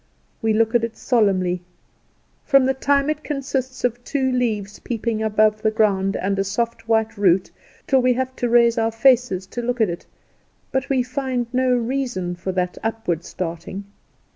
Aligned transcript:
We 0.41 0.51
look 0.53 0.73
at 0.73 0.83
it 0.83 0.97
solemnly, 0.97 1.61
from 2.43 2.65
the 2.65 2.73
time 2.73 3.07
it 3.07 3.23
consists 3.23 3.83
of 3.83 4.03
two 4.03 4.31
leaves 4.31 4.79
peeping 4.79 5.21
above 5.21 5.61
the 5.61 5.69
ground 5.69 6.15
and 6.15 6.39
a 6.39 6.43
soft 6.43 6.87
white 6.87 7.15
root, 7.19 7.51
till 7.85 8.01
we 8.01 8.13
have 8.13 8.35
to 8.37 8.49
raise 8.49 8.79
our 8.79 8.89
faces 8.89 9.45
to 9.45 9.61
look 9.61 9.79
at 9.79 9.91
it; 9.91 10.07
but 10.71 10.89
we 10.89 11.03
find 11.03 11.45
no 11.53 11.71
reason 11.77 12.33
for 12.35 12.51
that 12.51 12.79
upward 12.81 13.23
starting. 13.23 13.83